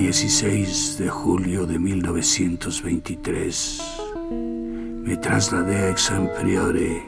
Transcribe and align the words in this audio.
16 0.00 0.98
de 0.98 1.08
julio 1.10 1.66
de 1.66 1.78
1923 1.78 3.82
me 4.30 5.18
trasladé 5.18 5.76
a 5.76 5.90
Exampriore 5.90 7.04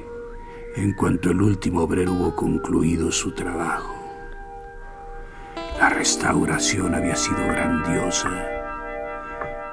en 0.77 0.93
cuanto 0.93 1.31
el 1.31 1.41
último 1.41 1.84
obrero 1.84 2.12
hubo 2.12 2.37
concluido 2.37 3.11
su 3.11 3.34
trabajo. 3.34 3.94
La 5.78 5.89
restauración 5.89 6.94
había 6.94 7.16
sido 7.16 7.39
grandiosa, 7.39 8.31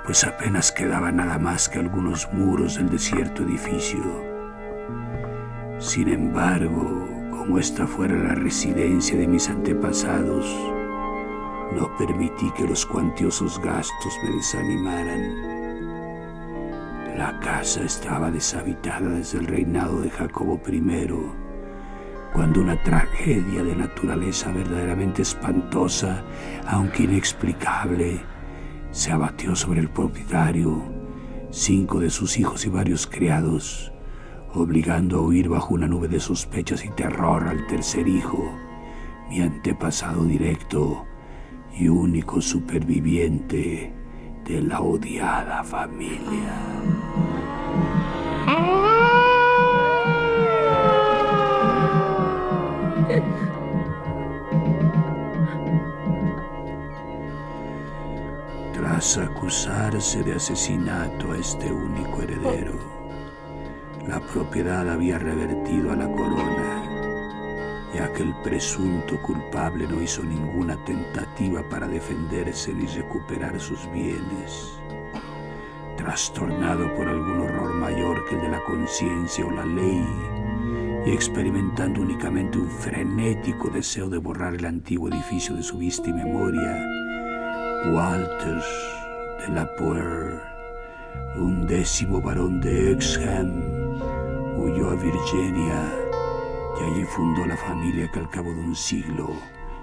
pues 0.06 0.24
apenas 0.24 0.72
quedaba 0.72 1.12
nada 1.12 1.38
más 1.38 1.68
que 1.68 1.80
algunos 1.80 2.32
muros 2.32 2.76
del 2.76 2.90
desierto 2.90 3.44
edificio. 3.44 4.02
Sin 5.78 6.08
embargo, 6.08 7.06
como 7.32 7.60
esta 7.60 7.86
fuera 7.86 8.16
la 8.16 8.36
residencia 8.36 9.18
de 9.18 9.28
mis 9.28 9.50
antepasados, 9.50 10.46
no 11.75 11.96
permití 11.97 12.52
que 12.52 12.68
los 12.68 12.85
cuantiosos 12.85 13.59
gastos 13.59 14.18
me 14.24 14.31
desanimaran. 14.31 15.59
La 17.18 17.40
casa 17.40 17.84
estaba 17.84 18.31
deshabitada 18.31 19.09
desde 19.09 19.40
el 19.40 19.47
reinado 19.47 20.02
de 20.02 20.09
Jacobo 20.09 20.59
I, 20.68 20.81
cuando 22.34 22.62
una 22.62 22.81
tragedia 22.84 23.63
de 23.63 23.75
naturaleza 23.75 24.52
verdaderamente 24.52 25.22
espantosa, 25.22 26.24
aunque 26.68 27.03
inexplicable, 27.03 28.22
se 28.91 29.12
abatió 29.12 29.56
sobre 29.56 29.81
el 29.81 29.90
propietario, 29.90 30.81
cinco 31.51 32.00
de 32.00 32.09
sus 32.09 32.40
hijos 32.40 32.66
y 32.66 32.69
varios 32.69 33.06
criados, 33.06 33.91
obligando 34.53 35.18
a 35.18 35.22
huir 35.22 35.50
bajo 35.50 35.74
una 35.75 35.88
nube 35.88 36.07
de 36.07 36.19
sospechas 36.19 36.86
y 36.86 36.90
terror 36.90 37.47
al 37.47 37.68
tercer 37.68 38.07
hijo, 38.07 38.51
mi 39.30 39.41
antepasado 39.41 40.24
directo 40.24 41.06
y 41.78 41.88
único 41.88 42.41
superviviente 42.41 43.94
de 44.46 44.62
la 44.62 44.81
odiada 44.81 45.63
familia. 45.63 46.53
Tras 58.74 59.18
acusarse 59.18 60.24
de 60.24 60.34
asesinato 60.36 61.31
a 61.31 61.38
este 61.38 61.72
único 61.72 62.22
heredero, 62.22 62.74
la 64.07 64.19
propiedad 64.19 64.90
había 64.90 65.19
revertido 65.19 65.91
a 65.91 65.96
la 65.96 66.07
corona, 66.07 66.89
ya 67.94 68.12
que 68.14 68.24
el 68.24 68.36
presunto 68.44 69.20
culpable 69.22 69.88
no 69.88 70.02
hizo 70.02 70.24
ninguna 70.24 70.76
tentativa 70.86 71.68
para 71.70 71.88
defenderse 71.88 72.74
ni 72.74 72.86
recuperar 72.86 73.60
sus 73.60 73.92
bienes. 73.92 74.80
Trastornado 75.98 76.94
por 76.96 77.08
algún 77.08 77.40
horror 77.42 77.74
mayor 77.76 78.26
que 78.28 78.36
el 78.36 78.42
de 78.42 78.50
la 78.50 78.64
conciencia 78.64 79.46
o 79.46 79.52
la 79.52 79.66
ley, 79.66 80.06
y 81.06 81.12
experimentando 81.12 82.02
únicamente 82.02 82.58
un 82.58 82.70
frenético 82.70 83.70
deseo 83.70 84.10
de 84.10 84.18
borrar 84.18 84.56
el 84.56 84.66
antiguo 84.66 85.10
edificio 85.10 85.56
de 85.56 85.64
su 85.64 85.78
vista 85.78 86.10
y 86.10 86.14
memoria, 86.14 86.86
Walter 87.94 88.62
de 89.40 89.54
la 89.54 89.76
Poer, 89.76 90.42
un 91.38 91.66
décimo 91.66 92.22
varón 92.22 92.62
de 92.62 92.92
Exham, 92.92 93.64
huyó 94.58 94.92
a 94.92 94.96
Virginia 94.96 96.09
y 96.80 96.84
allí 96.84 97.04
fundó 97.04 97.46
la 97.46 97.58
familia 97.58 98.10
que 98.12 98.20
al 98.20 98.30
cabo 98.30 98.52
de 98.54 98.62
un 98.62 98.76
siglo 98.76 99.30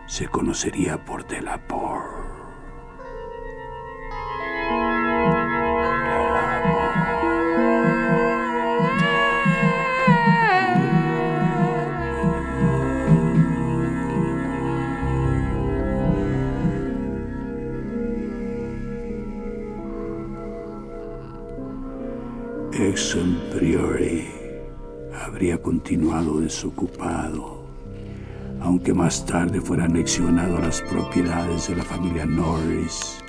se 0.07 0.27
conocería 0.29 1.05
por 1.05 1.27
Delapore. 1.27 2.16
Continuado 25.87 26.41
desocupado, 26.41 27.63
aunque 28.61 28.93
más 28.93 29.25
tarde 29.25 29.61
fuera 29.61 29.85
anexionado 29.85 30.57
a 30.57 30.63
las 30.63 30.83
propiedades 30.83 31.69
de 31.69 31.77
la 31.77 31.85
familia 31.85 32.27
Norris 32.27 33.23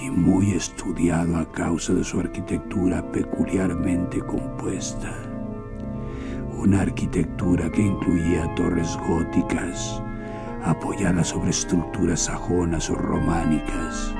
y 0.00 0.08
muy 0.08 0.52
estudiado 0.52 1.36
a 1.36 1.50
causa 1.50 1.92
de 1.92 2.04
su 2.04 2.20
arquitectura 2.20 3.02
peculiarmente 3.10 4.20
compuesta. 4.20 5.12
Una 6.56 6.82
arquitectura 6.82 7.68
que 7.72 7.82
incluía 7.82 8.54
torres 8.54 8.96
góticas 9.08 10.00
apoyadas 10.62 11.26
sobre 11.26 11.50
estructuras 11.50 12.20
sajonas 12.20 12.88
o 12.88 12.94
románicas 12.94 14.14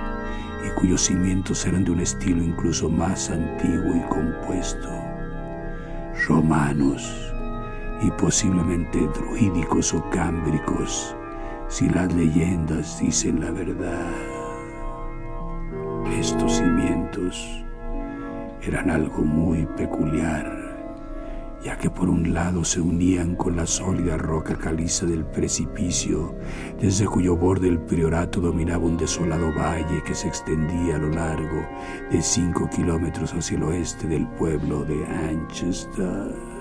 y 0.66 0.80
cuyos 0.80 1.02
cimientos 1.02 1.64
eran 1.66 1.84
de 1.84 1.92
un 1.92 2.00
estilo 2.00 2.42
incluso 2.42 2.90
más 2.90 3.30
antiguo 3.30 3.94
y 3.94 4.00
compuesto. 4.08 4.88
Romanos 6.26 7.29
y 8.02 8.10
posiblemente 8.12 8.98
druídicos 9.14 9.92
o 9.94 10.08
cámbricos, 10.10 11.14
si 11.68 11.88
las 11.88 12.12
leyendas 12.14 12.98
dicen 13.00 13.40
la 13.40 13.50
verdad. 13.50 14.10
Estos 16.18 16.56
cimientos 16.56 17.64
eran 18.62 18.90
algo 18.90 19.22
muy 19.22 19.66
peculiar, 19.76 20.60
ya 21.62 21.76
que 21.76 21.90
por 21.90 22.08
un 22.08 22.32
lado 22.32 22.64
se 22.64 22.80
unían 22.80 23.36
con 23.36 23.56
la 23.56 23.66
sólida 23.66 24.16
roca 24.16 24.56
caliza 24.56 25.06
del 25.06 25.24
precipicio, 25.24 26.34
desde 26.80 27.06
cuyo 27.06 27.36
borde 27.36 27.68
el 27.68 27.78
priorato 27.78 28.40
dominaba 28.40 28.84
un 28.84 28.96
desolado 28.96 29.52
valle 29.54 30.02
que 30.04 30.14
se 30.14 30.28
extendía 30.28 30.96
a 30.96 30.98
lo 30.98 31.10
largo 31.10 31.66
de 32.10 32.22
cinco 32.22 32.68
kilómetros 32.68 33.32
hacia 33.34 33.56
el 33.56 33.62
oeste 33.64 34.08
del 34.08 34.26
pueblo 34.26 34.84
de 34.84 35.06
Anchester. 35.06 36.59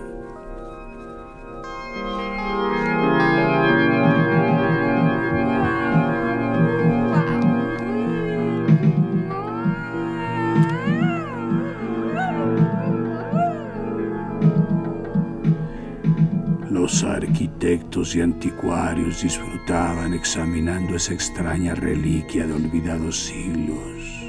Arquitectos 16.80 18.16
y 18.16 18.22
anticuarios 18.22 19.22
disfrutaban 19.22 20.14
examinando 20.14 20.96
esa 20.96 21.14
extraña 21.14 21.76
reliquia 21.76 22.48
de 22.48 22.54
olvidados 22.54 23.20
siglos, 23.26 24.24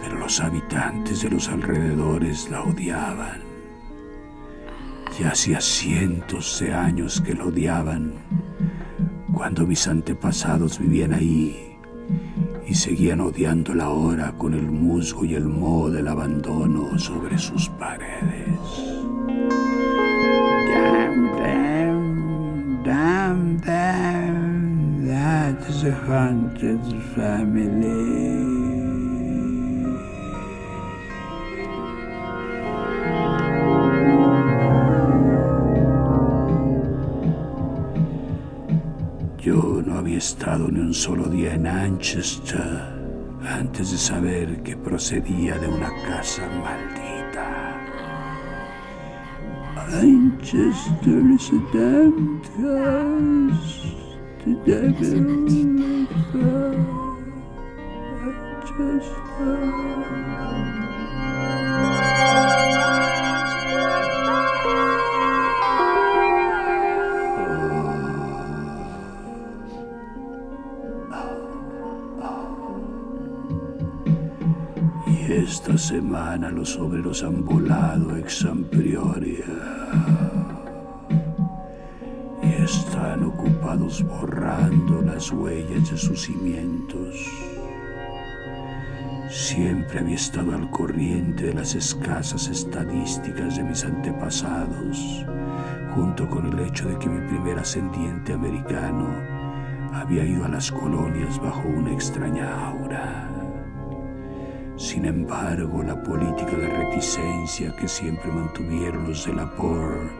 pero 0.00 0.18
los 0.18 0.40
habitantes 0.40 1.22
de 1.22 1.30
los 1.30 1.48
alrededores 1.48 2.48
la 2.50 2.62
odiaban. 2.62 3.42
Y 5.20 5.24
hacía 5.24 5.60
cientos 5.60 6.58
de 6.60 6.72
años 6.72 7.20
que 7.20 7.34
la 7.34 7.44
odiaban, 7.44 8.14
cuando 9.34 9.66
mis 9.66 9.86
antepasados 9.86 10.78
vivían 10.78 11.12
ahí 11.12 11.76
y 12.66 12.74
seguían 12.74 13.20
odiándola 13.20 13.84
ahora 13.84 14.32
con 14.38 14.54
el 14.54 14.70
musgo 14.70 15.26
y 15.26 15.34
el 15.34 15.44
moho 15.44 15.90
del 15.90 16.08
abandono 16.08 16.98
sobre 16.98 17.38
sus 17.38 17.68
paredes. 17.68 18.91
Yo 39.38 39.82
no 39.84 39.98
había 39.98 40.18
estado 40.18 40.68
ni 40.68 40.80
un 40.80 40.94
solo 40.94 41.24
día 41.24 41.54
en 41.54 41.62
Manchester 41.62 43.02
antes 43.44 43.90
de 43.90 43.98
saber 43.98 44.62
que 44.62 44.76
procedía 44.76 45.58
de 45.58 45.68
una 45.68 45.90
casa 46.06 46.42
maldita. 46.62 48.01
Manchester 49.90 51.20
is 51.34 51.48
a 51.50 51.60
damned 51.72 52.46
house. 52.60 53.92
Y 54.44 54.52
esta 54.54 55.12
semana 75.82 76.48
los 76.48 76.78
obreros 76.78 77.24
han 77.24 77.44
volado 77.44 78.16
ex 78.16 78.38
San 78.38 78.64
están 82.62 83.24
ocupados 83.24 84.04
borrando 84.04 85.02
las 85.02 85.32
huellas 85.32 85.90
de 85.90 85.96
sus 85.96 86.22
cimientos. 86.22 87.16
Siempre 89.28 89.98
había 89.98 90.14
estado 90.14 90.54
al 90.54 90.70
corriente 90.70 91.46
de 91.46 91.54
las 91.54 91.74
escasas 91.74 92.46
estadísticas 92.46 93.56
de 93.56 93.64
mis 93.64 93.84
antepasados, 93.84 95.26
junto 95.96 96.28
con 96.28 96.46
el 96.46 96.60
hecho 96.60 96.88
de 96.88 96.96
que 96.98 97.08
mi 97.08 97.26
primer 97.26 97.58
ascendiente 97.58 98.34
americano 98.34 99.08
había 99.92 100.24
ido 100.24 100.44
a 100.44 100.48
las 100.48 100.70
colonias 100.70 101.40
bajo 101.40 101.66
una 101.66 101.92
extraña 101.92 102.68
aura. 102.68 103.41
Sin 104.82 105.04
embargo, 105.04 105.80
la 105.84 106.02
política 106.02 106.56
de 106.56 106.66
reticencia 106.66 107.72
que 107.76 107.86
siempre 107.86 108.32
mantuvieron 108.32 109.06
los 109.06 109.24
de 109.24 109.32
la 109.32 109.48
POR 109.54 110.10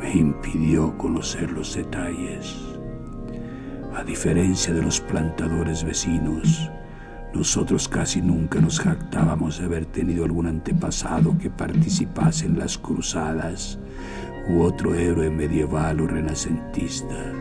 me 0.00 0.10
impidió 0.10 0.96
conocer 0.96 1.50
los 1.52 1.74
detalles. 1.74 2.56
A 3.94 4.02
diferencia 4.02 4.72
de 4.72 4.80
los 4.80 5.02
plantadores 5.02 5.84
vecinos, 5.84 6.70
nosotros 7.34 7.86
casi 7.86 8.22
nunca 8.22 8.58
nos 8.58 8.80
jactábamos 8.80 9.58
de 9.58 9.66
haber 9.66 9.84
tenido 9.84 10.24
algún 10.24 10.46
antepasado 10.46 11.36
que 11.36 11.50
participase 11.50 12.46
en 12.46 12.58
las 12.58 12.78
cruzadas 12.78 13.78
u 14.48 14.62
otro 14.62 14.94
héroe 14.94 15.28
medieval 15.28 16.00
o 16.00 16.06
renacentista. 16.06 17.34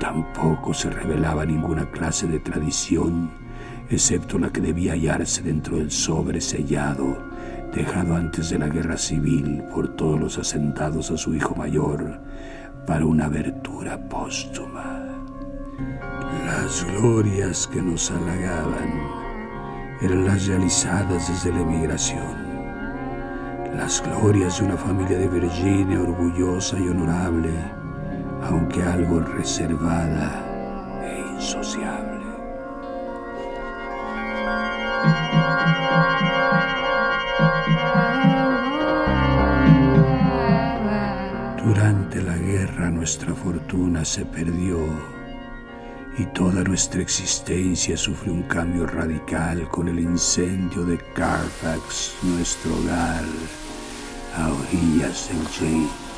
Tampoco 0.00 0.74
se 0.74 0.90
revelaba 0.90 1.46
ninguna 1.46 1.88
clase 1.92 2.26
de 2.26 2.40
tradición, 2.40 3.47
excepto 3.90 4.38
la 4.38 4.50
que 4.50 4.60
debía 4.60 4.92
hallarse 4.92 5.42
dentro 5.42 5.76
del 5.76 5.90
sobre 5.90 6.40
sellado 6.40 7.28
dejado 7.74 8.16
antes 8.16 8.50
de 8.50 8.58
la 8.58 8.68
guerra 8.68 8.96
civil 8.96 9.62
por 9.72 9.88
todos 9.88 10.18
los 10.18 10.38
asentados 10.38 11.10
a 11.10 11.16
su 11.16 11.34
hijo 11.34 11.54
mayor 11.54 12.20
para 12.86 13.04
una 13.04 13.26
abertura 13.26 13.98
póstuma. 14.08 15.04
Las 16.46 16.84
glorias 16.84 17.66
que 17.66 17.82
nos 17.82 18.10
halagaban 18.10 19.18
eran 20.00 20.24
las 20.24 20.46
realizadas 20.46 21.28
desde 21.28 21.52
la 21.52 21.60
emigración, 21.60 22.48
las 23.76 24.02
glorias 24.02 24.58
de 24.58 24.66
una 24.66 24.76
familia 24.76 25.18
de 25.18 25.28
Virginia 25.28 26.00
orgullosa 26.00 26.78
y 26.78 26.88
honorable, 26.88 27.50
aunque 28.42 28.82
algo 28.82 29.20
reservada 29.20 30.44
e 31.04 31.34
insociable. 31.34 32.27
Durante 41.64 42.22
la 42.22 42.36
guerra 42.36 42.90
nuestra 42.90 43.34
fortuna 43.34 44.04
se 44.04 44.24
perdió 44.24 44.78
y 46.18 46.24
toda 46.26 46.64
nuestra 46.64 47.00
existencia 47.00 47.96
sufrió 47.96 48.32
un 48.32 48.42
cambio 48.42 48.86
radical 48.86 49.68
con 49.68 49.88
el 49.88 50.00
incendio 50.00 50.84
de 50.84 50.98
Carfax, 51.14 52.16
nuestro 52.22 52.74
hogar, 52.74 53.24
a 54.36 54.48
orillas 54.48 55.28
del 55.28 55.46
James. 55.58 56.08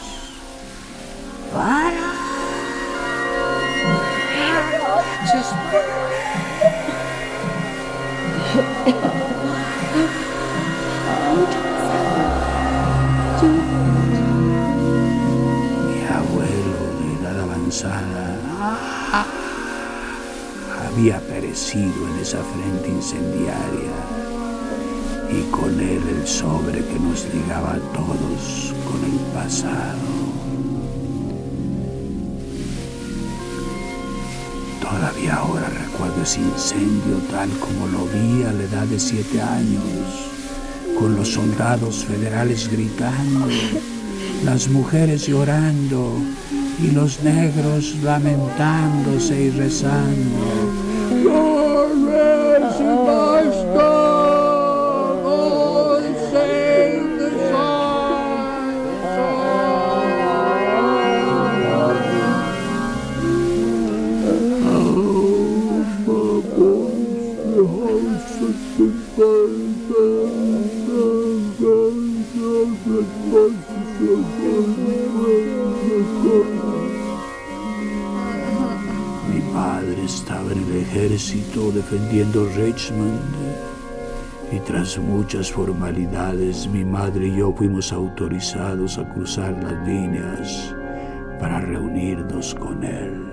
Había 21.00 21.18
perecido 21.20 21.94
en 22.12 22.20
esa 22.20 22.44
frente 22.44 22.88
incendiaria 22.90 23.90
y 25.30 25.50
con 25.50 25.80
él 25.80 26.02
el 26.06 26.26
sobre 26.26 26.84
que 26.84 26.98
nos 26.98 27.26
ligaba 27.32 27.72
a 27.72 27.78
todos 27.94 28.74
con 28.84 29.02
el 29.04 29.18
pasado. 29.32 29.96
Todavía 34.82 35.36
ahora 35.36 35.70
recuerdo 35.70 36.22
ese 36.22 36.40
incendio 36.40 37.16
tal 37.30 37.48
como 37.60 37.86
lo 37.86 38.04
vi 38.04 38.42
a 38.42 38.52
la 38.52 38.64
edad 38.64 38.86
de 38.86 39.00
siete 39.00 39.40
años, 39.40 40.28
con 40.98 41.16
los 41.16 41.28
soldados 41.28 42.04
federales 42.04 42.70
gritando, 42.70 43.46
las 44.44 44.68
mujeres 44.68 45.26
llorando 45.26 46.18
y 46.78 46.90
los 46.90 47.22
negros 47.22 47.96
lamentándose 48.02 49.44
y 49.44 49.50
rezando. 49.50 50.69
Defendiendo 81.90 82.46
Richmond 82.54 83.20
y 84.52 84.60
tras 84.60 84.96
muchas 84.96 85.50
formalidades 85.50 86.68
mi 86.68 86.84
madre 86.84 87.26
y 87.26 87.36
yo 87.36 87.52
fuimos 87.52 87.92
autorizados 87.92 88.96
a 88.96 89.08
cruzar 89.08 89.60
las 89.60 89.86
líneas 89.86 90.72
para 91.40 91.60
reunirnos 91.60 92.54
con 92.54 92.84
él. 92.84 93.26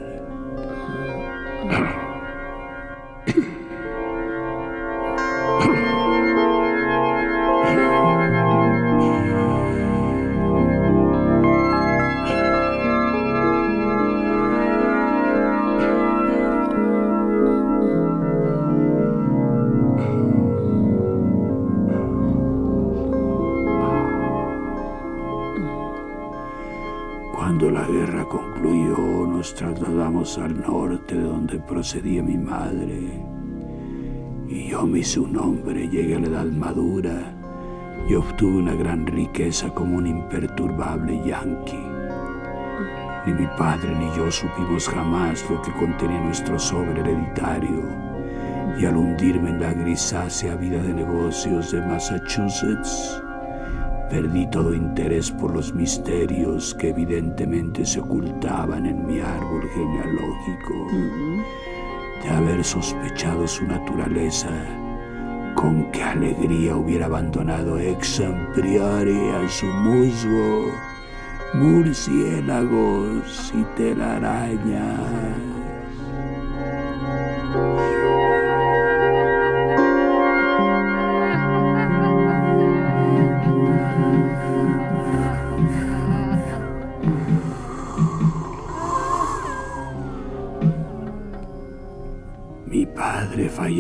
Al 30.35 30.59
norte 30.59 31.15
de 31.15 31.23
donde 31.23 31.57
procedía 31.59 32.21
mi 32.21 32.37
madre. 32.37 33.23
Y 34.49 34.67
yo 34.67 34.85
me 34.85 34.99
hice 34.99 35.21
un 35.21 35.37
hombre, 35.37 35.87
llegué 35.87 36.15
a 36.15 36.19
la 36.19 36.27
edad 36.27 36.45
madura 36.45 37.33
y 38.09 38.13
obtuve 38.13 38.57
una 38.57 38.75
gran 38.75 39.07
riqueza 39.07 39.69
como 39.69 39.97
un 39.97 40.07
imperturbable 40.07 41.21
yanqui. 41.25 41.79
Ni 43.25 43.33
mi 43.33 43.47
padre 43.57 43.95
ni 43.97 44.07
yo 44.17 44.29
supimos 44.29 44.89
jamás 44.89 45.49
lo 45.49 45.61
que 45.61 45.71
contenía 45.73 46.19
nuestro 46.19 46.59
sobre 46.59 46.99
hereditario. 46.99 47.83
Y 48.77 48.85
al 48.85 48.97
hundirme 48.97 49.49
en 49.51 49.61
la 49.61 49.73
grisácea 49.73 50.55
vida 50.55 50.81
de 50.83 50.93
negocios 50.93 51.71
de 51.71 51.81
Massachusetts, 51.81 53.21
Perdí 54.09 54.47
todo 54.47 54.73
interés 54.73 55.31
por 55.31 55.53
los 55.53 55.73
misterios 55.73 56.73
que 56.75 56.89
evidentemente 56.89 57.85
se 57.85 57.99
ocultaban 57.99 58.85
en 58.85 59.05
mi 59.05 59.19
árbol 59.19 59.69
genealógico. 59.73 60.87
De 62.23 62.29
haber 62.29 62.63
sospechado 62.63 63.47
su 63.47 63.65
naturaleza, 63.65 64.49
con 65.55 65.91
qué 65.91 66.03
alegría 66.03 66.75
hubiera 66.75 67.07
abandonado 67.07 67.79
ex 67.79 68.21
priori 68.55 69.29
a 69.29 69.47
su 69.49 69.65
musgo 69.65 70.71
murciélagos 71.53 73.53
y 73.55 73.63
telarañas. 73.75 75.57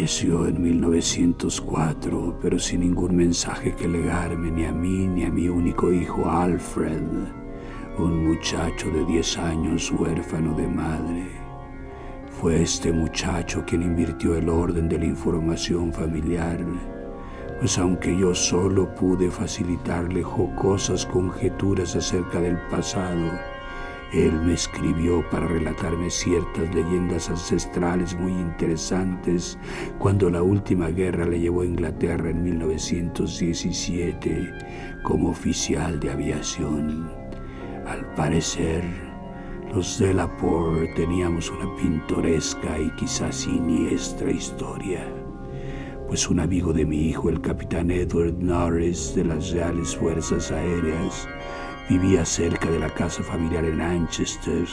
Falleció 0.07 0.47
en 0.47 0.61
1904, 0.61 2.39
pero 2.41 2.57
sin 2.57 2.79
ningún 2.79 3.13
mensaje 3.13 3.75
que 3.75 3.89
legarme 3.89 4.49
ni 4.49 4.63
a 4.63 4.71
mí 4.71 5.05
ni 5.05 5.25
a 5.25 5.29
mi 5.29 5.49
único 5.49 5.91
hijo 5.91 6.31
Alfred, 6.31 7.01
un 7.97 8.25
muchacho 8.25 8.89
de 8.89 9.03
10 9.03 9.37
años 9.39 9.91
huérfano 9.91 10.55
de 10.55 10.65
madre. 10.65 11.27
Fue 12.39 12.61
este 12.61 12.93
muchacho 12.93 13.65
quien 13.67 13.81
invirtió 13.81 14.35
el 14.35 14.47
orden 14.47 14.87
de 14.87 14.97
la 14.97 15.05
información 15.05 15.91
familiar, 15.91 16.57
pues 17.59 17.77
aunque 17.77 18.17
yo 18.17 18.33
solo 18.33 18.95
pude 18.95 19.29
facilitarle 19.29 20.23
jocosas 20.23 21.05
conjeturas 21.05 21.97
acerca 21.97 22.39
del 22.39 22.57
pasado, 22.69 23.29
él 24.13 24.31
me 24.41 24.53
escribió 24.53 25.27
para 25.29 25.47
relatarme 25.47 26.09
ciertas 26.09 26.73
leyendas 26.73 27.29
ancestrales 27.29 28.17
muy 28.17 28.31
interesantes 28.31 29.59
cuando 29.99 30.29
la 30.29 30.41
última 30.41 30.87
guerra 30.89 31.25
le 31.25 31.41
llevó 31.41 31.61
a 31.61 31.65
Inglaterra 31.65 32.29
en 32.29 32.41
1917 32.43 34.53
como 35.03 35.29
oficial 35.29 35.99
de 35.99 36.11
aviación. 36.11 37.11
Al 37.85 38.05
parecer, 38.15 38.83
los 39.73 39.99
de 39.99 40.13
la 40.13 40.37
Por 40.37 40.87
teníamos 40.95 41.51
una 41.51 41.75
pintoresca 41.75 42.79
y 42.79 42.89
quizás 42.91 43.35
siniestra 43.35 44.31
historia, 44.31 45.05
pues 46.07 46.29
un 46.29 46.39
amigo 46.39 46.71
de 46.71 46.85
mi 46.85 47.09
hijo, 47.09 47.29
el 47.29 47.41
capitán 47.41 47.91
Edward 47.91 48.37
Norris 48.39 49.13
de 49.15 49.25
las 49.25 49.51
Reales 49.51 49.97
Fuerzas 49.97 50.51
Aéreas, 50.51 51.27
Vivía 51.89 52.25
cerca 52.25 52.69
de 52.69 52.79
la 52.79 52.89
casa 52.89 53.23
familiar 53.23 53.63
en 53.63 53.77
Manchester 53.77 54.65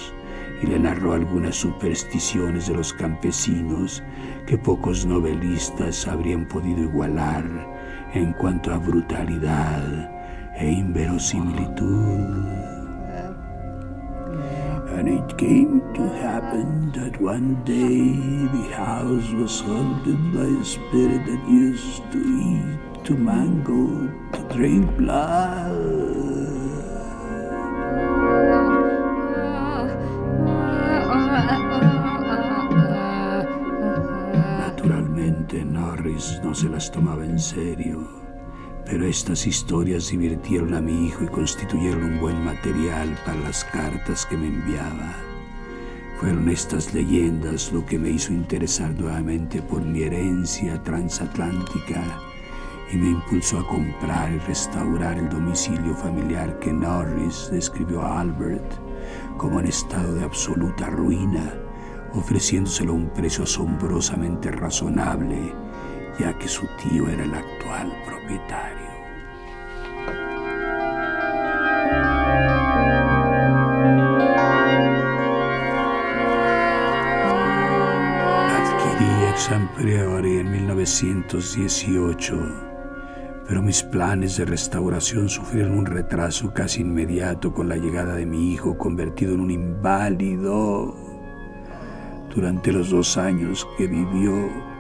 y 0.63 0.67
le 0.67 0.79
narró 0.79 1.13
algunas 1.13 1.55
supersticiones 1.55 2.67
de 2.67 2.75
los 2.75 2.93
campesinos 2.93 4.03
que 4.47 4.59
pocos 4.59 5.07
novelistas 5.07 6.09
habrían 6.09 6.47
podido 6.49 6.83
igualar 6.83 7.45
en 8.15 8.33
cuanto 8.33 8.73
a 8.73 8.79
brutalidad 8.79 10.11
e 10.57 10.71
inverosimilitud. 10.71 12.65
And 14.97 15.09
it 15.09 15.37
came 15.37 15.83
to 15.95 16.03
happen 16.23 16.93
that 16.93 17.21
one 17.21 17.57
day 17.65 18.15
the 18.57 18.75
house 18.77 19.29
was 19.33 19.61
haunted 19.61 20.33
by 20.33 20.47
a 20.47 20.65
spirit 20.65 21.27
that 21.27 21.49
used 21.49 22.03
to 22.13 22.19
eat, 22.19 23.05
to 23.05 23.17
mangle, 23.17 24.09
to 24.33 24.55
drink 24.55 24.97
blood. 24.97 25.84
Se 36.55 36.69
las 36.69 36.91
tomaba 36.91 37.25
en 37.25 37.39
serio, 37.39 38.07
pero 38.87 39.07
estas 39.07 39.47
historias 39.47 40.11
divirtieron 40.11 40.75
a 40.75 40.81
mi 40.81 41.07
hijo 41.07 41.25
y 41.25 41.29
constituyeron 41.29 42.05
un 42.05 42.21
buen 42.21 42.45
material 42.45 43.19
para 43.25 43.41
las 43.41 43.65
cartas 43.65 44.25
que 44.27 44.37
me 44.37 44.47
enviaba. 44.47 45.15
Fueron 46.21 46.49
estas 46.49 46.95
leyendas 46.95 47.73
lo 47.73 47.85
que 47.85 47.99
me 47.99 48.11
hizo 48.11 48.33
interesar 48.33 48.95
nuevamente 48.95 49.61
por 49.63 49.83
mi 49.83 50.03
herencia 50.03 50.83
transatlántica 50.83 52.03
y 52.93 52.97
me 52.97 53.11
impulsó 53.11 53.59
a 53.59 53.67
comprar 53.67 54.33
y 54.33 54.39
restaurar 54.39 55.19
el 55.19 55.29
domicilio 55.29 55.95
familiar 55.97 56.59
que 56.61 56.73
Norris 56.73 57.49
describió 57.51 58.03
a 58.03 58.21
Albert 58.21 58.75
como 59.37 59.61
en 59.61 59.67
estado 59.67 60.15
de 60.15 60.25
absoluta 60.25 60.87
ruina 60.89 61.53
ofreciéndoselo 62.15 62.93
a 62.93 62.97
un 62.97 63.11
precio 63.11 63.45
asombrosamente 63.45 64.51
razonable, 64.51 65.53
ya 66.19 66.33
que 66.39 66.49
su 66.49 66.67
tío 66.77 67.09
era 67.09 67.25
el 67.25 67.35
actual 67.35 67.93
propietario. 68.05 68.85
Adquirí 78.51 79.25
Exam 79.31 79.69
Priori 79.77 80.39
en 80.39 80.51
1918, 80.51 82.37
pero 83.49 83.63
mis 83.63 83.83
planes 83.83 84.37
de 84.37 84.45
restauración 84.45 85.29
sufrieron 85.29 85.79
un 85.79 85.87
retraso 85.87 86.53
casi 86.55 86.83
inmediato 86.83 87.53
con 87.53 87.69
la 87.69 87.77
llegada 87.77 88.15
de 88.15 88.27
mi 88.27 88.53
hijo 88.53 88.79
convertido 88.79 89.35
en 89.35 89.41
un 89.41 89.51
inválido. 89.51 90.95
Durante 92.35 92.73
los 92.73 92.91
dos 92.91 93.17
años 93.17 93.67
que 93.79 93.87
vivió, 93.87 94.74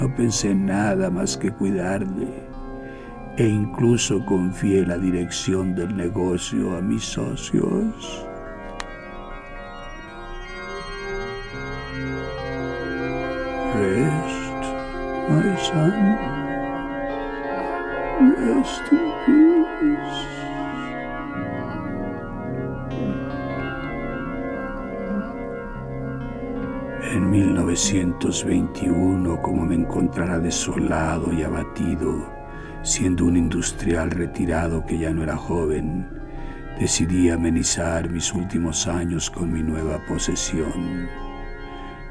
no 0.00 0.14
pensé 0.14 0.50
en 0.50 0.66
nada 0.66 1.10
más 1.10 1.36
que 1.36 1.50
cuidarle 1.50 2.46
e 3.36 3.46
incluso 3.46 4.24
confié 4.24 4.86
la 4.86 4.96
dirección 4.96 5.74
del 5.74 5.94
negocio 5.96 6.76
a 6.76 6.80
mis 6.80 7.04
socios. 7.04 8.26
Rest, 13.74 14.62
my 15.28 15.56
son. 15.60 15.92
Rest 18.38 18.92
in 18.92 19.12
peace. 19.26 20.35
En 27.12 27.30
1921, 27.30 29.40
como 29.40 29.64
me 29.64 29.76
encontrara 29.76 30.40
desolado 30.40 31.32
y 31.32 31.44
abatido, 31.44 32.34
Siendo 32.82 33.26
un 33.26 33.36
industrial 33.36 34.10
retirado 34.10 34.84
que 34.86 34.98
ya 34.98 35.10
no 35.10 35.22
era 35.24 35.36
joven, 35.36 36.08
decidí 36.78 37.30
amenizar 37.30 38.10
mis 38.10 38.32
últimos 38.32 38.86
años 38.86 39.28
con 39.30 39.52
mi 39.52 39.62
nueva 39.62 39.98
posesión. 40.06 41.08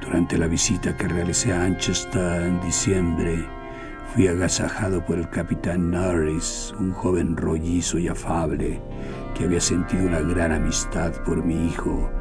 Durante 0.02 0.38
la 0.38 0.48
visita 0.48 0.98
que 0.98 1.08
realicé 1.08 1.54
a 1.54 1.60
Manchester 1.60 2.42
en 2.44 2.60
diciembre, 2.62 3.48
fui 4.14 4.28
agasajado 4.28 5.06
por 5.06 5.18
el 5.18 5.30
capitán 5.30 5.92
Norris, 5.92 6.76
un 6.78 6.92
joven 6.92 7.38
rollizo 7.38 7.98
y 7.98 8.10
afable 8.10 8.82
que 9.34 9.46
había 9.46 9.62
sentido 9.62 10.08
una 10.08 10.20
gran 10.20 10.52
amistad 10.52 11.14
por 11.24 11.42
mi 11.44 11.68
hijo 11.68 12.12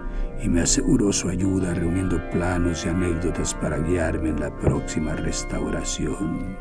y 0.45 0.49
me 0.49 0.61
aseguró 0.61 1.11
su 1.11 1.31
ayuda 1.31 1.73
reuniendo 1.73 2.21
planos 2.31 2.85
y 2.85 2.91
anécdotas 2.91 3.55
para 3.55 3.79
guiarme 3.79 4.29
en 4.29 4.41
la 4.41 4.55
próxima 4.55 5.15
restauración. 5.15 6.59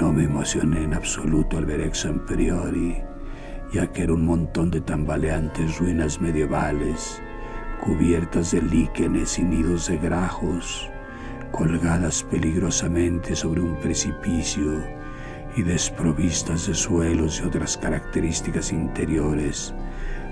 No 0.00 0.12
me 0.12 0.24
emocioné 0.24 0.82
en 0.82 0.92
absoluto 0.92 1.56
al 1.56 1.66
ver 1.66 1.80
Exxon 1.80 2.26
Priori, 2.26 2.96
ya 3.72 3.86
que 3.86 4.02
era 4.02 4.12
un 4.12 4.24
montón 4.26 4.72
de 4.72 4.80
tambaleantes 4.80 5.78
ruinas 5.78 6.20
medievales, 6.20 7.22
cubiertas 7.80 8.50
de 8.50 8.62
líquenes 8.62 9.38
y 9.38 9.44
nidos 9.44 9.86
de 9.86 9.98
grajos, 9.98 10.90
colgadas 11.52 12.24
peligrosamente 12.24 13.36
sobre 13.36 13.60
un 13.60 13.76
precipicio 13.76 14.82
y 15.56 15.62
desprovistas 15.62 16.66
de 16.66 16.74
suelos 16.74 17.40
y 17.40 17.46
otras 17.46 17.76
características 17.76 18.72
interiores, 18.72 19.72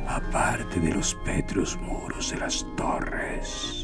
aparte 0.06 0.80
de 0.80 0.94
los 0.94 1.14
pétreos 1.25 1.78
muros 1.80 2.30
de 2.30 2.38
las 2.38 2.66
torres. 2.76 3.82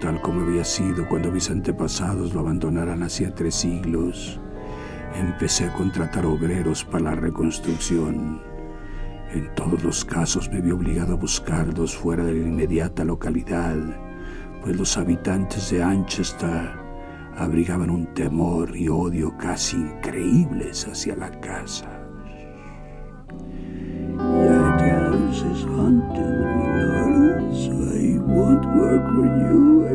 tal 0.00 0.20
como 0.20 0.40
había 0.40 0.64
sido 0.64 1.06
cuando 1.08 1.30
mis 1.30 1.50
antepasados 1.50 2.34
lo 2.34 2.40
abandonaran 2.40 3.02
hacía 3.02 3.34
tres 3.34 3.54
siglos. 3.54 4.40
Empecé 5.14 5.66
a 5.66 5.72
contratar 5.72 6.26
obreros 6.26 6.84
para 6.84 7.04
la 7.04 7.14
reconstrucción. 7.14 8.45
En 9.32 9.54
todos 9.54 9.82
los 9.82 10.04
casos 10.04 10.50
me 10.50 10.60
vi 10.60 10.70
obligado 10.70 11.14
a 11.14 11.16
buscarlos 11.16 11.96
fuera 11.96 12.24
de 12.24 12.32
la 12.32 12.46
inmediata 12.48 13.04
localidad, 13.04 13.76
pues 14.62 14.76
los 14.76 14.96
habitantes 14.96 15.70
de 15.70 15.84
Manchester 15.84 16.70
abrigaban 17.36 17.90
un 17.90 18.06
temor 18.14 18.76
y 18.76 18.88
odio 18.88 19.36
casi 19.36 19.76
increíbles 19.76 20.86
hacia 20.86 21.16
la 21.16 21.30
casa. 21.40 21.90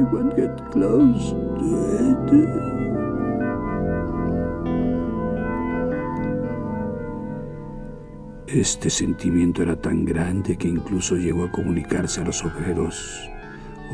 I 0.02 0.04
won't 0.04 0.36
get 0.36 0.72
close 0.72 1.32
to 1.32 2.66
it. 2.66 2.71
Este 8.54 8.90
sentimiento 8.90 9.64
era 9.64 9.78
tan 9.78 10.04
grande 10.04 10.58
que 10.58 10.68
incluso 10.68 11.16
llegó 11.16 11.46
a 11.46 11.52
comunicarse 11.52 12.20
a 12.20 12.26
los 12.26 12.44
obreros, 12.44 13.30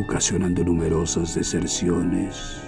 ocasionando 0.04 0.64
numerosas 0.64 1.36
deserciones. 1.36 2.60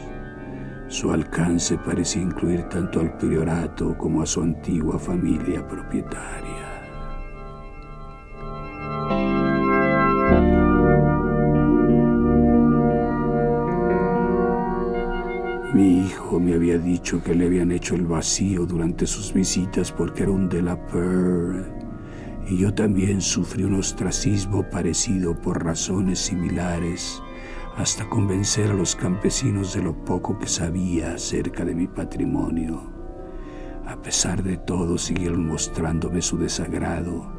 Su 0.87 1.11
alcance 1.11 1.79
parecía 1.79 2.21
incluir 2.21 2.69
tanto 2.69 2.99
al 2.99 3.17
priorato 3.17 3.97
como 3.97 4.21
a 4.21 4.27
su 4.27 4.43
antigua 4.43 4.99
familia 4.99 5.67
propietaria. 5.67 6.68
Mi 15.79 16.07
hijo 16.07 16.41
me 16.41 16.55
había 16.55 16.77
dicho 16.77 17.23
que 17.23 17.33
le 17.33 17.45
habían 17.45 17.71
hecho 17.71 17.95
el 17.95 18.05
vacío 18.05 18.65
durante 18.65 19.07
sus 19.07 19.31
visitas 19.31 19.93
porque 19.93 20.23
era 20.23 20.33
un 20.33 20.49
de 20.49 20.61
la 20.61 20.77
y 22.49 22.57
yo 22.57 22.73
también 22.73 23.21
sufrí 23.21 23.63
un 23.63 23.75
ostracismo 23.75 24.69
parecido 24.69 25.39
por 25.39 25.63
razones 25.63 26.19
similares 26.19 27.23
hasta 27.77 28.09
convencer 28.09 28.71
a 28.71 28.73
los 28.73 28.93
campesinos 28.93 29.73
de 29.73 29.81
lo 29.81 30.03
poco 30.03 30.37
que 30.37 30.47
sabía 30.47 31.13
acerca 31.13 31.63
de 31.63 31.75
mi 31.75 31.87
patrimonio. 31.87 32.91
A 33.87 34.01
pesar 34.01 34.43
de 34.43 34.57
todo, 34.57 34.97
siguieron 34.97 35.47
mostrándome 35.47 36.21
su 36.21 36.37
desagrado, 36.37 37.31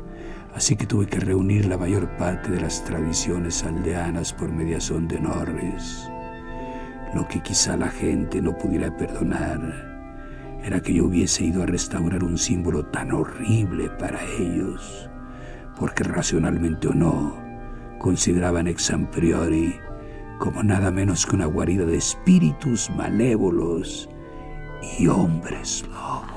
así 0.55 0.77
que 0.77 0.87
tuve 0.87 1.07
que 1.07 1.21
reunir 1.21 1.67
la 1.67 1.77
mayor 1.77 2.17
parte 2.17 2.51
de 2.51 2.63
las 2.63 2.83
tradiciones 2.87 3.65
aldeanas 3.65 4.33
por 4.33 4.51
mediación 4.51 5.09
de 5.09 5.21
Norris. 5.21 6.09
Lo 7.15 7.27
que 7.27 7.43
quizá 7.43 7.77
la 7.77 7.89
gente 7.89 8.41
no 8.41 8.57
pudiera 8.57 8.97
perdonar 8.97 9.61
era 10.63 10.81
que 10.81 10.95
yo 10.95 11.07
hubiese 11.07 11.45
ido 11.45 11.63
a 11.63 11.67
restaurar 11.67 12.23
un 12.23 12.39
símbolo 12.39 12.85
tan 12.87 13.13
horrible 13.13 13.89
para 13.99 14.21
ellos, 14.39 15.11
porque 15.79 16.05
racionalmente 16.05 16.89
o 16.89 16.95
no, 16.95 17.37
consideraban 17.99 18.67
ex 18.67 18.93
priori 19.11 19.75
como 20.39 20.63
nada 20.63 20.91
menos 20.91 21.27
que 21.27 21.37
una 21.37 21.47
guarida 21.47 21.85
de 21.85 21.97
espíritus 21.97 22.91
malévolos 22.97 24.09
y 24.99 25.07
hombres 25.07 25.85
lobos. 25.89 26.30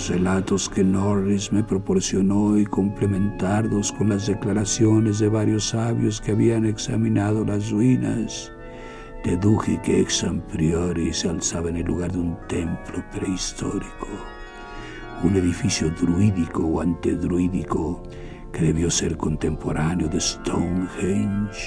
Los 0.00 0.08
relatos 0.08 0.70
que 0.70 0.82
Norris 0.82 1.52
me 1.52 1.62
proporcionó 1.62 2.56
y 2.56 2.64
complementarlos 2.64 3.92
con 3.92 4.08
las 4.08 4.26
declaraciones 4.26 5.18
de 5.18 5.28
varios 5.28 5.68
sabios 5.68 6.22
que 6.22 6.32
habían 6.32 6.64
examinado 6.64 7.44
las 7.44 7.70
ruinas, 7.70 8.50
deduje 9.22 9.78
que 9.82 10.00
Exam 10.00 10.40
Priori 10.40 11.12
se 11.12 11.28
alzaba 11.28 11.68
en 11.68 11.76
el 11.76 11.84
lugar 11.84 12.12
de 12.12 12.18
un 12.18 12.38
templo 12.48 13.04
prehistórico, 13.12 14.08
un 15.22 15.36
edificio 15.36 15.90
druídico 15.90 16.64
o 16.64 16.80
antedruídico 16.80 18.02
que 18.54 18.62
debió 18.62 18.90
ser 18.90 19.18
contemporáneo 19.18 20.08
de 20.08 20.18
Stonehenge. 20.18 21.60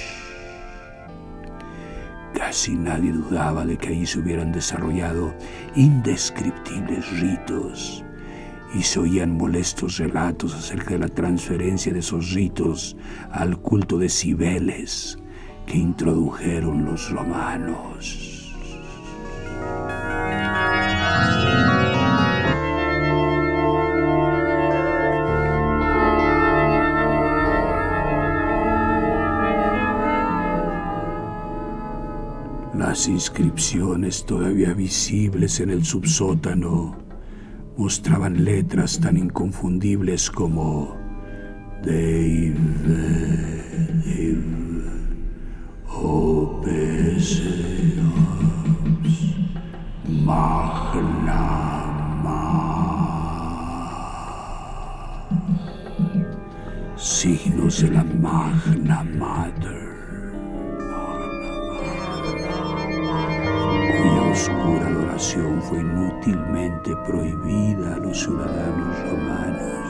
Casi 2.34 2.76
nadie 2.76 3.12
dudaba 3.12 3.63
de 3.63 3.78
que 3.78 3.89
ahí 3.89 4.08
se 4.08 4.17
hubieran 4.17 4.52
desarrollado 4.52 5.36
indescriptibles 5.76 7.19
ritos 7.19 8.04
y 8.74 8.82
se 8.82 9.00
oían 9.00 9.38
molestos 9.38 9.98
relatos 9.98 10.54
acerca 10.56 10.92
de 10.92 11.00
la 11.00 11.08
transferencia 11.08 11.94
de 11.94 12.00
esos 12.00 12.34
ritos 12.34 12.96
al 13.32 13.58
culto 13.60 13.98
de 13.98 14.10
Cibeles 14.10 15.18
que 15.66 15.78
introdujeron 15.78 16.86
los 16.86 17.10
romanos. 17.12 18.30
Las 32.76 33.08
inscripciones 33.08 34.26
todavía 34.26 34.74
visibles 34.74 35.60
en 35.60 35.70
el 35.70 35.86
subsótano 35.86 37.03
mostraban 37.78 38.44
letras 38.44 39.00
tan 39.00 39.18
inconfundibles 39.18 40.30
como 40.30 40.96
Dave, 41.84 42.56
Dave 42.86 44.44
Opes 45.88 47.42
Magna 50.08 51.44
Signos 56.96 57.82
de 57.82 57.90
la 57.92 58.04
Magna 58.04 59.04
Mater. 59.04 59.94
oscura 64.34 64.88
adoración 64.88 65.62
fue 65.62 65.80
inútilmente 65.80 66.96
prohibida 67.06 67.62
romanos. 68.13 69.89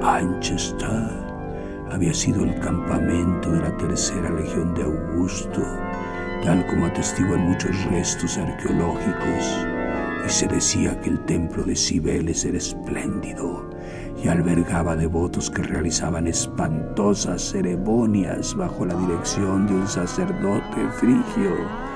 Manchester 0.00 1.08
había 1.90 2.12
sido 2.12 2.44
el 2.44 2.58
campamento 2.60 3.50
de 3.50 3.60
la 3.60 3.76
tercera 3.78 4.30
legión 4.30 4.74
de 4.74 4.82
Augusto, 4.82 5.62
tal 6.44 6.66
como 6.66 6.86
atestiguan 6.86 7.48
muchos 7.48 7.82
restos 7.86 8.36
arqueológicos, 8.36 9.66
y 10.26 10.28
se 10.28 10.46
decía 10.48 11.00
que 11.00 11.10
el 11.10 11.24
templo 11.24 11.64
de 11.64 11.74
Cibeles 11.74 12.44
era 12.44 12.58
espléndido 12.58 13.70
y 14.22 14.28
albergaba 14.28 14.94
devotos 14.94 15.50
que 15.50 15.62
realizaban 15.62 16.26
espantosas 16.26 17.40
ceremonias 17.40 18.54
bajo 18.54 18.84
la 18.84 18.94
dirección 18.94 19.66
de 19.66 19.74
un 19.74 19.88
sacerdote 19.88 20.88
frigio. 20.98 21.87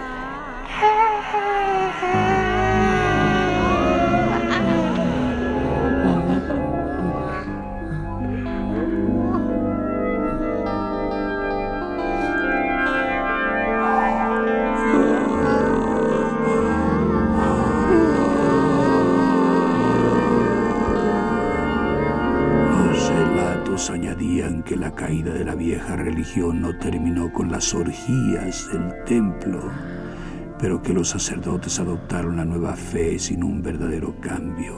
Religión 26.03 26.61
no 26.61 26.77
terminó 26.79 27.33
con 27.33 27.51
las 27.51 27.75
orgías 27.75 28.69
del 28.73 29.05
templo, 29.05 29.71
pero 30.59 30.83
que 30.83 30.93
los 30.93 31.11
sacerdotes 31.11 31.81
adoptaron 31.81 32.37
la 32.37 32.45
nueva 32.45 32.77
fe 32.77 33.19
sin 33.19 33.43
un 33.43 33.62
verdadero 33.62 34.15
cambio. 34.21 34.77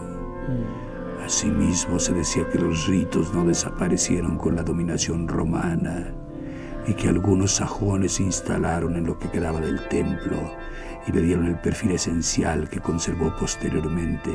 Asimismo 1.24 1.98
se 1.98 2.12
decía 2.12 2.48
que 2.48 2.58
los 2.58 2.86
ritos 2.86 3.32
no 3.34 3.44
desaparecieron 3.44 4.36
con 4.36 4.56
la 4.56 4.62
dominación 4.62 5.26
romana 5.26 6.12
y 6.86 6.94
que 6.94 7.08
algunos 7.08 7.52
sajones 7.52 8.12
se 8.12 8.24
instalaron 8.24 8.96
en 8.96 9.06
lo 9.06 9.18
que 9.18 9.30
quedaba 9.30 9.60
del 9.60 9.88
templo 9.88 10.54
y 11.06 11.12
le 11.12 11.22
dieron 11.22 11.46
el 11.46 11.58
perfil 11.58 11.92
esencial 11.92 12.68
que 12.68 12.80
conservó 12.80 13.34
posteriormente 13.36 14.32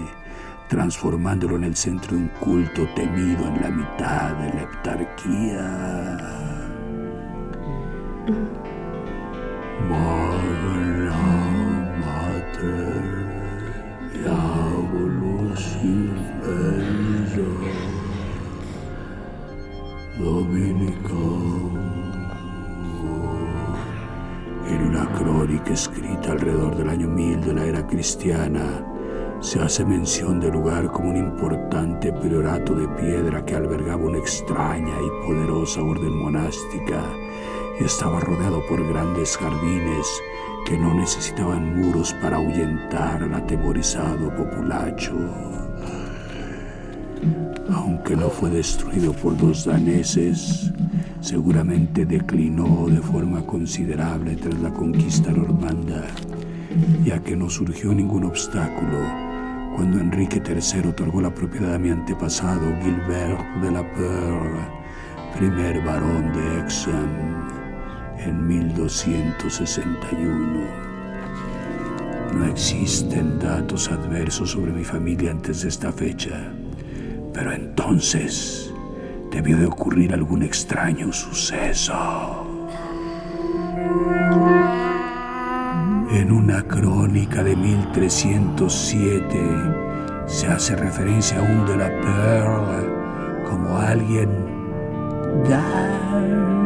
transformándolo 0.70 1.58
en 1.58 1.66
el 1.66 1.76
centro 1.76 2.16
de 2.16 2.24
un 2.24 2.30
culto 2.40 2.88
temido 2.96 3.46
en 3.48 3.62
la 3.62 3.70
mitad 3.70 4.34
de 4.36 4.54
la 4.54 4.62
heptarquía. 4.62 6.69
En 24.68 24.84
una 24.84 25.12
crónica 25.14 25.74
escrita 25.74 26.34
alrededor 26.34 26.76
del 26.76 26.90
año 26.90 27.08
1000 27.08 27.42
de 27.42 27.54
la 27.54 27.66
era 27.66 27.88
cristiana, 27.88 28.86
se 29.40 29.60
hace 29.60 29.84
mención 29.86 30.40
del 30.40 30.52
lugar 30.52 30.92
como 30.92 31.10
un 31.10 31.18
importante 31.18 32.14
priorato 32.14 32.76
de 32.76 32.88
piedra 32.90 33.44
que 33.44 33.56
albergaba 33.56 34.04
una 34.04 34.20
extraña 34.20 34.94
y 35.02 35.26
poderosa 35.26 35.82
orden 35.82 36.16
monástica 36.16 37.02
estaba 37.86 38.20
rodeado 38.20 38.66
por 38.68 38.88
grandes 38.88 39.38
jardines 39.38 40.08
que 40.66 40.78
no 40.78 40.94
necesitaban 40.94 41.80
muros 41.80 42.14
para 42.22 42.38
ahuyentar 42.38 43.24
al 43.24 43.34
atemorizado 43.34 44.36
populacho. 44.36 45.14
Aunque 47.74 48.16
no 48.16 48.30
fue 48.30 48.50
destruido 48.50 49.14
por 49.14 49.42
los 49.42 49.66
daneses, 49.66 50.72
seguramente 51.22 52.06
declinó 52.06 52.88
de 52.88 53.02
forma 53.02 53.46
considerable 53.46 54.36
tras 54.36 54.60
la 54.60 54.72
conquista 54.72 55.32
normanda, 55.32 56.06
ya 57.04 57.20
que 57.20 57.36
no 57.36 57.50
surgió 57.50 57.94
ningún 57.94 58.26
obstáculo 58.26 59.30
cuando 59.76 60.00
Enrique 60.00 60.42
III 60.46 60.90
otorgó 60.90 61.22
la 61.22 61.34
propiedad 61.34 61.76
a 61.76 61.80
mi 61.80 61.90
antepasado 61.90 62.62
Gilbert 62.82 63.62
de 63.62 63.72
la 63.72 63.82
Perle, 63.94 64.68
primer 65.38 65.82
barón 65.86 66.34
de 66.34 66.60
Exham, 66.60 67.59
en 68.26 68.48
1261. 68.48 70.90
No 72.34 72.46
existen 72.46 73.38
datos 73.40 73.90
adversos 73.90 74.52
sobre 74.52 74.72
mi 74.72 74.84
familia 74.84 75.32
antes 75.32 75.64
de 75.64 75.70
esta 75.70 75.92
fecha, 75.92 76.54
pero 77.34 77.52
entonces 77.52 78.72
debió 79.32 79.58
de 79.58 79.66
ocurrir 79.66 80.14
algún 80.14 80.44
extraño 80.44 81.12
suceso. 81.12 82.46
En 86.12 86.32
una 86.32 86.62
crónica 86.64 87.44
de 87.44 87.56
1307 87.56 89.40
se 90.28 90.48
hace 90.48 90.76
referencia 90.76 91.40
aún 91.40 91.66
de 91.66 91.78
la 91.78 91.90
Pearl 92.02 93.48
como 93.50 93.78
alguien 93.78 94.30
down 95.48 96.59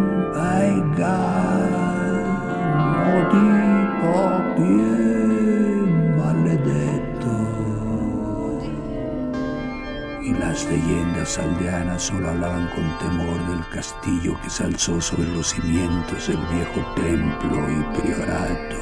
leyendas 10.66 11.40
aldeanas 11.40 12.04
solo 12.04 12.30
hablaban 12.30 12.68
con 12.70 12.98
temor 13.00 13.48
del 13.48 13.68
castillo 13.70 14.40
que 14.42 14.50
se 14.50 14.64
alzó 14.64 15.02
sobre 15.02 15.28
los 15.30 15.48
cimientos 15.48 16.28
del 16.28 16.38
viejo 16.38 16.94
templo 16.96 17.70
y 17.70 18.00
priorato. 18.00 18.78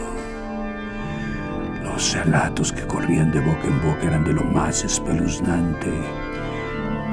Los 1.83 2.13
relatos 2.13 2.71
que 2.71 2.85
corrían 2.85 3.31
de 3.31 3.39
boca 3.39 3.67
en 3.67 3.81
boca 3.81 4.03
eran 4.03 4.23
de 4.23 4.33
lo 4.33 4.43
más 4.43 4.83
espeluznante, 4.83 5.91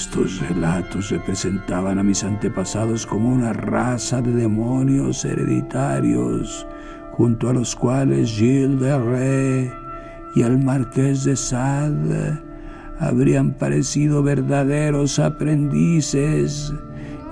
Estos 0.00 0.40
relatos 0.40 1.10
representaban 1.10 1.98
a 1.98 2.02
mis 2.02 2.24
antepasados 2.24 3.04
como 3.04 3.28
una 3.28 3.52
raza 3.52 4.22
de 4.22 4.32
demonios 4.32 5.26
hereditarios, 5.26 6.66
junto 7.12 7.50
a 7.50 7.52
los 7.52 7.76
cuales 7.76 8.30
Gilles 8.30 8.80
de 8.80 8.98
Rey 8.98 9.72
y 10.34 10.40
el 10.40 10.56
Marqués 10.56 11.24
de 11.24 11.36
Sade 11.36 12.40
habrían 12.98 13.52
parecido 13.52 14.22
verdaderos 14.22 15.18
aprendices 15.18 16.72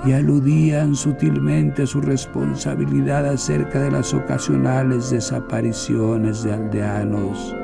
y 0.04 0.12
aludían 0.12 0.94
sutilmente 0.94 1.84
a 1.84 1.86
su 1.86 2.02
responsabilidad 2.02 3.26
acerca 3.26 3.80
de 3.80 3.92
las 3.92 4.12
ocasionales 4.12 5.08
desapariciones 5.08 6.42
de 6.42 6.52
aldeanos 6.52 7.56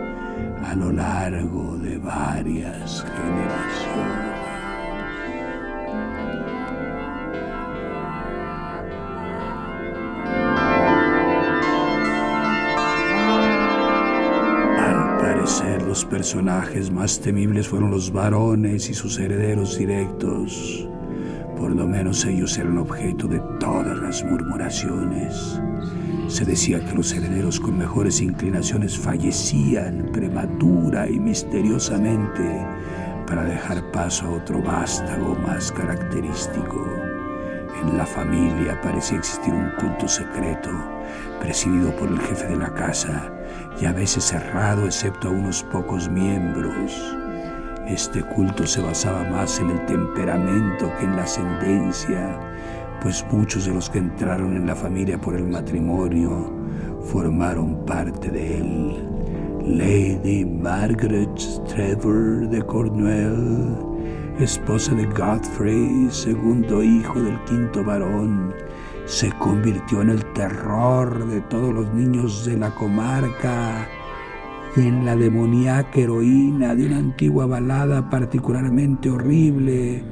a 0.65 0.75
lo 0.75 0.91
largo 0.91 1.77
de 1.77 1.99
varias 1.99 3.05
generaciones. 3.05 4.34
Los 15.95 16.05
personajes 16.07 16.91
más 16.91 17.21
temibles 17.21 17.69
fueron 17.69 17.93
los 17.93 18.13
varones 18.13 18.91
y 18.91 18.95
sus 18.95 19.17
herederos 19.21 19.79
directos 19.79 20.89
por 21.57 21.71
lo 21.71 21.87
menos 21.87 22.25
ellos 22.25 22.59
eran 22.59 22.79
objeto 22.79 23.29
de 23.29 23.39
todas 23.61 23.97
las 23.99 24.25
murmuraciones. 24.25 25.61
Se 26.27 26.45
decía 26.45 26.85
que 26.85 26.97
los 26.97 27.13
herederos 27.13 27.61
con 27.61 27.79
mejores 27.79 28.21
inclinaciones 28.21 28.99
fallecían 28.99 30.11
prematura 30.13 31.09
y 31.09 31.21
misteriosamente 31.21 32.67
para 33.29 33.45
dejar 33.45 33.93
paso 33.93 34.27
a 34.27 34.31
otro 34.31 34.61
vástago 34.61 35.37
más 35.47 35.71
característico. 35.71 36.85
En 37.81 37.97
la 37.97 38.05
familia 38.05 38.81
parecía 38.83 39.19
existir 39.19 39.55
un 39.55 39.71
culto 39.79 40.09
secreto, 40.09 40.71
presidido 41.41 41.95
por 41.95 42.09
el 42.09 42.19
jefe 42.19 42.49
de 42.49 42.57
la 42.57 42.75
casa 42.75 43.34
y 43.81 43.87
a 43.87 43.93
veces 43.93 44.25
cerrado 44.25 44.87
excepto 44.87 45.29
a 45.29 45.33
unos 45.33 45.63
pocos 45.65 46.09
miembros 46.09 46.73
Este 47.87 48.23
culto 48.23 48.67
se 48.67 48.81
basaba 48.81 49.25
más 49.25 49.61
en 49.61 49.71
el 49.71 49.85
temperamento 49.87 50.91
que 50.99 51.05
en 51.05 51.17
la 51.17 51.25
ascendencia, 51.25 52.41
pues 53.03 53.25
muchos 53.31 53.67
de 53.67 53.75
los 53.75 53.91
que 53.91 53.99
entraron 53.99 54.57
en 54.57 54.67
la 54.67 54.75
familia 54.75 55.21
por 55.21 55.35
el 55.35 55.45
matrimonio 55.45 56.51
formaron 57.03 57.85
parte 57.85 58.31
de 58.31 58.59
él. 58.59 59.15
Lady 59.67 60.45
Margaret 60.45 61.39
Trevor 61.69 62.49
de 62.49 62.63
Cornwall, 62.63 63.77
esposa 64.39 64.95
de 64.95 65.05
Godfrey, 65.07 66.09
segundo 66.11 66.83
hijo 66.83 67.21
del 67.21 67.39
quinto 67.45 67.85
varón, 67.85 68.55
se 69.07 69.31
convirtió 69.33 70.03
en 70.03 70.11
el 70.11 70.25
terror 70.33 71.27
de 71.27 71.41
todos 71.43 71.75
los 71.75 71.93
niños 71.93 72.45
de 72.47 72.57
la 72.57 72.71
comarca 72.71 73.87
y 74.77 74.81
en 74.81 75.05
la 75.05 75.15
demoníaca 75.15 76.01
heroína 76.01 76.75
de 76.75 76.87
una 76.87 76.99
antigua 76.99 77.47
balada 77.47 78.09
particularmente 78.09 79.11
horrible, 79.11 80.03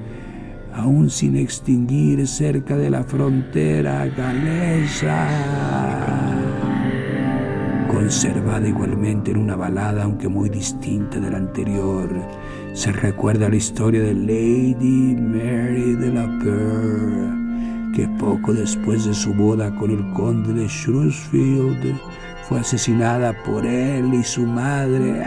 aún 0.75 1.11
sin 1.11 1.37
extinguir 1.37 2.27
cerca 2.29 2.77
de 2.77 2.91
la 2.91 3.03
frontera 3.03 4.07
galesa. 4.07 5.29
Conservada 7.91 8.69
igualmente 8.69 9.31
en 9.31 9.39
una 9.39 9.57
balada, 9.57 10.05
aunque 10.05 10.29
muy 10.29 10.49
distinta 10.49 11.19
de 11.19 11.31
la 11.31 11.39
anterior, 11.39 12.09
se 12.75 12.93
recuerda 12.93 13.49
la 13.49 13.57
historia 13.57 14.03
de 14.03 14.15
Lady 14.15 15.17
Mary 15.17 15.95
de 15.97 16.13
la 16.13 16.39
Peur 16.39 17.42
que 17.93 18.09
poco 18.19 18.53
después 18.53 19.05
de 19.05 19.15
su 19.15 19.35
boda 19.35 19.75
con 19.77 19.91
el 19.91 20.13
conde 20.13 20.53
de 20.53 20.67
Shrewsfield 20.67 21.95
fue 22.49 22.61
asesinada 22.61 23.33
por 23.45 23.65
él 23.65 24.13
y 24.15 24.23
su 24.25 24.47
madre, 24.47 25.23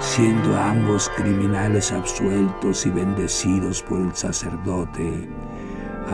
siendo 0.00 0.56
ambos 0.56 1.10
criminales 1.16 1.92
absueltos 1.92 2.86
y 2.86 2.90
bendecidos 2.90 3.82
por 3.82 4.00
el 4.00 4.14
sacerdote, 4.14 5.28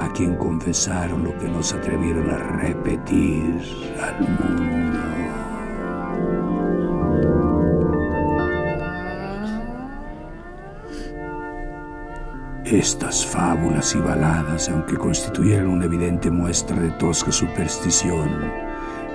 a 0.01 0.13
quien 0.13 0.37
confesaron 0.37 1.25
lo 1.25 1.37
que 1.39 1.49
no 1.49 1.63
se 1.63 1.77
atrevieron 1.77 2.31
a 2.31 2.39
repetir 2.39 3.61
al 4.01 4.21
mundo. 4.21 5.22
Estas 12.73 13.27
fábulas 13.27 13.95
y 13.95 13.99
baladas, 13.99 14.71
aunque 14.71 14.97
constituyeran 14.97 15.67
una 15.67 15.85
evidente 15.85 16.31
muestra 16.31 16.75
de 16.81 16.91
tosca 16.93 17.31
superstición, 17.31 18.31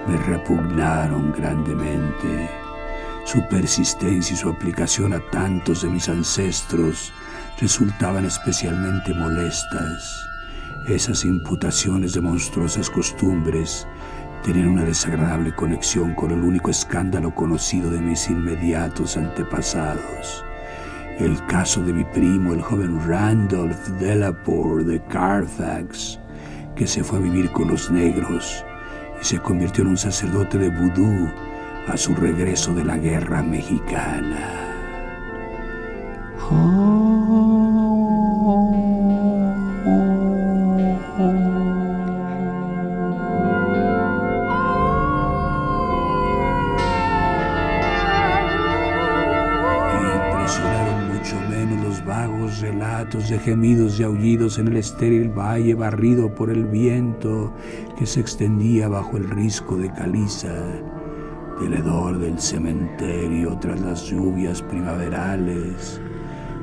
me 0.07 0.15
repugnaron 0.27 1.31
grandemente. 1.31 2.51
Su 3.25 3.41
persistencia 3.49 4.35
y 4.35 4.37
su 4.37 4.47
aplicación 4.47 5.11
a 5.13 5.19
tantos 5.31 5.81
de 5.81 5.89
mis 5.89 6.07
ancestros 6.07 7.11
resultaban 7.59 8.25
especialmente 8.25 9.11
molestas. 9.15 10.23
Esas 10.87 11.25
imputaciones 11.25 12.13
de 12.13 12.21
monstruosas 12.21 12.91
costumbres 12.91 13.87
tenían 14.43 14.67
una 14.67 14.83
desagradable 14.83 15.55
conexión 15.55 16.13
con 16.13 16.29
el 16.29 16.43
único 16.43 16.69
escándalo 16.69 17.33
conocido 17.33 17.89
de 17.89 18.01
mis 18.01 18.29
inmediatos 18.29 19.17
antepasados 19.17 20.46
el 21.19 21.43
caso 21.47 21.81
de 21.81 21.93
mi 21.93 22.03
primo, 22.03 22.53
el 22.53 22.61
joven 22.61 22.99
Randolph 23.07 23.87
Delaporte 23.99 24.83
de 24.83 25.03
Carfax, 25.05 26.19
que 26.75 26.85
se 26.85 27.03
fue 27.03 27.19
a 27.19 27.21
vivir 27.21 27.51
con 27.51 27.69
los 27.69 27.89
negros 27.89 28.63
y 29.19 29.25
se 29.25 29.39
convirtió 29.39 29.83
en 29.83 29.91
un 29.91 29.97
sacerdote 29.97 30.57
de 30.57 30.69
vudú 30.69 31.29
a 31.87 31.97
su 31.97 32.13
regreso 32.13 32.73
de 32.73 32.83
la 32.83 32.97
guerra 32.97 33.41
mexicana. 33.41 34.67
Gemidos 53.39 53.99
y 53.99 54.03
aullidos 54.03 54.57
en 54.59 54.67
el 54.67 54.77
estéril 54.77 55.29
valle 55.29 55.75
barrido 55.75 56.33
por 56.33 56.49
el 56.49 56.65
viento 56.65 57.53
que 57.97 58.05
se 58.05 58.19
extendía 58.19 58.87
bajo 58.87 59.17
el 59.17 59.29
risco 59.29 59.77
de 59.77 59.91
caliza, 59.91 60.53
del 61.59 61.73
hedor 61.73 62.19
del 62.19 62.39
cementerio 62.39 63.57
tras 63.59 63.81
las 63.81 64.03
lluvias 64.03 64.61
primaverales, 64.61 66.01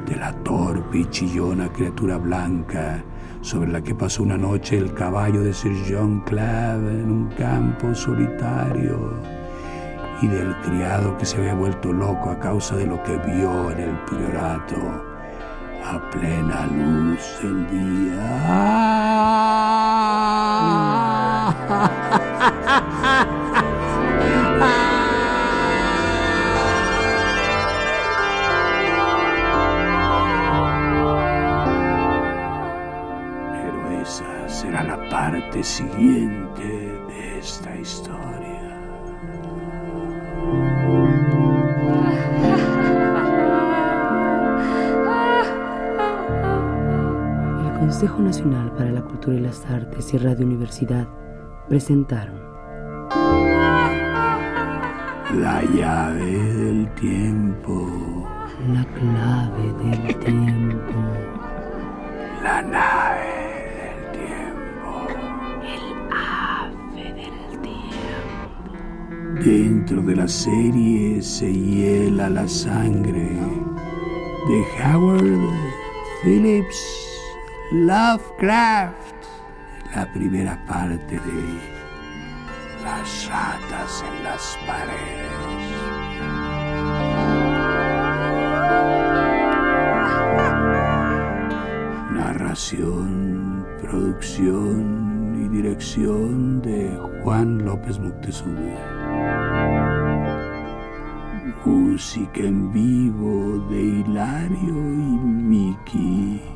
de 0.06 0.16
la 0.16 0.32
torpe 0.42 0.98
y 0.98 1.04
chillona 1.06 1.72
criatura 1.72 2.18
blanca 2.18 3.02
sobre 3.40 3.70
la 3.70 3.82
que 3.82 3.94
pasó 3.94 4.22
una 4.22 4.38
noche 4.38 4.78
el 4.78 4.92
caballo 4.94 5.42
de 5.42 5.52
Sir 5.52 5.76
John 5.88 6.20
Clave 6.20 6.90
en 6.90 7.10
un 7.10 7.28
campo 7.36 7.94
solitario 7.94 9.20
y 10.22 10.28
del 10.28 10.54
criado 10.60 11.16
que 11.18 11.26
se 11.26 11.36
había 11.38 11.54
vuelto 11.54 11.92
loco 11.92 12.30
a 12.30 12.38
causa 12.38 12.76
de 12.76 12.86
lo 12.86 13.02
que 13.02 13.16
vio 13.18 13.70
en 13.70 13.80
el 13.80 13.98
priorato 14.06 15.13
a 15.84 15.98
plena 16.10 16.66
luz 16.66 17.38
del 17.42 17.66
día. 17.68 18.24
Pero 33.52 34.02
esa 34.02 34.48
será 34.48 34.82
la 34.84 34.98
parte 35.10 35.62
siguiente 35.62 36.53
Consejo 47.94 48.22
Nacional 48.22 48.72
para 48.72 48.90
la 48.90 49.02
Cultura 49.02 49.36
y 49.36 49.40
las 49.40 49.64
Artes 49.66 50.12
y 50.12 50.18
Radio 50.18 50.44
Universidad 50.44 51.06
presentaron 51.68 52.34
La 55.40 55.62
llave 55.62 56.54
del 56.54 56.92
tiempo. 56.96 58.26
La 58.72 58.84
clave 58.84 59.72
del 59.84 60.18
tiempo. 60.18 60.92
La 62.42 62.62
nave 62.62 63.30
del 63.78 64.26
tiempo. 64.26 65.06
El 65.62 65.84
ave 66.10 67.14
del 67.14 67.60
tiempo. 67.60 69.44
Dentro 69.44 70.02
de 70.02 70.16
la 70.16 70.26
serie 70.26 71.22
se 71.22 71.52
hiela 71.52 72.28
la 72.28 72.48
sangre 72.48 73.38
de 74.48 74.64
Howard 74.82 75.48
Phillips. 76.24 77.03
Lovecraft, 77.72 79.24
la 79.96 80.12
primera 80.12 80.62
parte 80.66 81.14
de 81.14 81.60
Las 82.82 83.26
ratas 83.26 84.04
en 84.06 84.22
las 84.22 84.58
paredes. 84.66 85.64
Narración, 92.12 93.66
producción 93.80 95.42
y 95.42 95.48
dirección 95.56 96.60
de 96.60 96.94
Juan 97.22 97.64
López 97.64 97.98
Moctezuma. 97.98 98.76
Música 101.64 102.40
en 102.40 102.70
vivo 102.72 103.58
de 103.70 103.80
Hilario 103.80 104.74
y 104.74 105.16
Miki. 105.16 106.53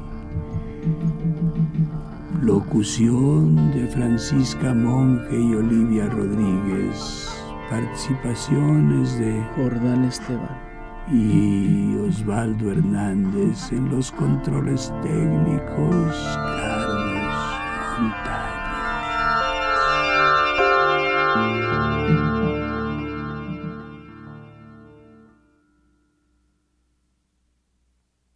Locución 2.43 3.73
de 3.73 3.87
Francisca 3.89 4.73
Monge 4.73 5.37
y 5.39 5.55
Olivia 5.55 6.09
Rodríguez. 6.09 7.29
Participaciones 7.69 9.19
de 9.19 9.45
Jordán 9.57 10.05
Esteban 10.05 10.69
y 11.11 11.97
Osvaldo 11.97 12.73
Hernández 12.73 13.73
en 13.73 13.91
los 13.91 14.13
controles 14.13 14.93
técnicos. 15.03 16.17